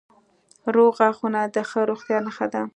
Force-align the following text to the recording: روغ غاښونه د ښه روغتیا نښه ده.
روغ 0.73 0.91
غاښونه 0.97 1.39
د 1.53 1.57
ښه 1.69 1.79
روغتیا 1.89 2.17
نښه 2.25 2.45
ده. 2.53 2.61